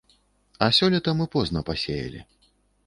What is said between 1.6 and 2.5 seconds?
пасеялі.